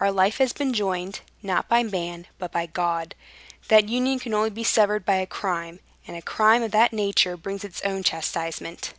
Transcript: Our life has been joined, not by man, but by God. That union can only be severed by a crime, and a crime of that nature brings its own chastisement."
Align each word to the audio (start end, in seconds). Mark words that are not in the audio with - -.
Our 0.00 0.12
life 0.12 0.36
has 0.36 0.52
been 0.52 0.74
joined, 0.74 1.20
not 1.42 1.66
by 1.66 1.82
man, 1.82 2.26
but 2.38 2.52
by 2.52 2.66
God. 2.66 3.14
That 3.68 3.88
union 3.88 4.18
can 4.18 4.34
only 4.34 4.50
be 4.50 4.64
severed 4.64 5.06
by 5.06 5.14
a 5.14 5.26
crime, 5.26 5.80
and 6.06 6.14
a 6.14 6.20
crime 6.20 6.62
of 6.62 6.72
that 6.72 6.92
nature 6.92 7.38
brings 7.38 7.64
its 7.64 7.80
own 7.80 8.02
chastisement." 8.02 8.92